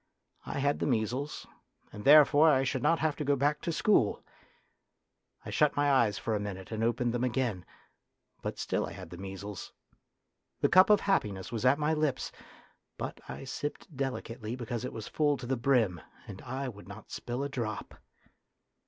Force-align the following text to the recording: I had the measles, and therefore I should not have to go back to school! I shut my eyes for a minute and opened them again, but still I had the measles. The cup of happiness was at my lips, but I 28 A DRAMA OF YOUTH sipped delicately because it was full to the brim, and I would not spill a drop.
I 0.47 0.57
had 0.57 0.79
the 0.79 0.87
measles, 0.87 1.45
and 1.93 2.05
therefore 2.05 2.49
I 2.49 2.63
should 2.63 2.81
not 2.81 2.97
have 2.97 3.15
to 3.17 3.23
go 3.23 3.35
back 3.35 3.61
to 3.61 3.71
school! 3.71 4.23
I 5.45 5.51
shut 5.51 5.75
my 5.75 5.91
eyes 5.91 6.17
for 6.17 6.33
a 6.35 6.39
minute 6.39 6.71
and 6.71 6.83
opened 6.83 7.13
them 7.13 7.23
again, 7.23 7.67
but 8.41 8.57
still 8.57 8.87
I 8.87 8.93
had 8.93 9.11
the 9.11 9.17
measles. 9.19 9.73
The 10.61 10.69
cup 10.69 10.89
of 10.89 11.01
happiness 11.01 11.51
was 11.51 11.65
at 11.65 11.77
my 11.77 11.93
lips, 11.93 12.31
but 12.97 13.19
I 13.21 13.21
28 13.21 13.21
A 13.21 13.21
DRAMA 13.21 13.35
OF 13.35 13.39
YOUTH 13.41 13.49
sipped 13.49 13.95
delicately 13.95 14.55
because 14.55 14.83
it 14.85 14.91
was 14.93 15.07
full 15.07 15.37
to 15.37 15.45
the 15.45 15.55
brim, 15.55 16.01
and 16.27 16.41
I 16.41 16.67
would 16.67 16.87
not 16.87 17.11
spill 17.11 17.43
a 17.43 17.47
drop. 17.49 17.93